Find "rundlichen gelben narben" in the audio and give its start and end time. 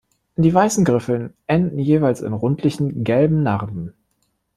2.33-3.93